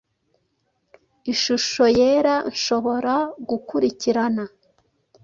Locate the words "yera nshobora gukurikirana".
1.99-4.43